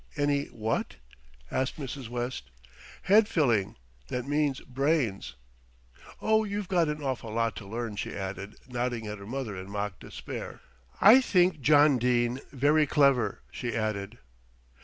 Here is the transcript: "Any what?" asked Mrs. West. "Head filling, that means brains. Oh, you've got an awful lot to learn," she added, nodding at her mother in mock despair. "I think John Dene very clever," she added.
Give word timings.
"Any 0.17 0.45
what?" 0.45 0.95
asked 1.51 1.79
Mrs. 1.79 2.09
West. 2.09 2.49
"Head 3.03 3.27
filling, 3.27 3.75
that 4.07 4.27
means 4.27 4.61
brains. 4.61 5.35
Oh, 6.19 6.43
you've 6.43 6.67
got 6.67 6.87
an 6.89 7.03
awful 7.03 7.31
lot 7.31 7.55
to 7.57 7.67
learn," 7.67 7.97
she 7.97 8.15
added, 8.15 8.55
nodding 8.67 9.05
at 9.05 9.19
her 9.19 9.27
mother 9.27 9.55
in 9.55 9.69
mock 9.69 9.99
despair. 9.99 10.61
"I 10.99 11.21
think 11.21 11.61
John 11.61 11.99
Dene 11.99 12.39
very 12.51 12.87
clever," 12.87 13.43
she 13.51 13.75
added. 13.75 14.17